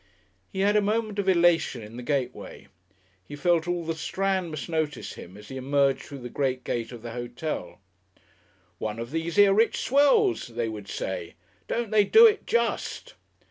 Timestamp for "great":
6.29-6.63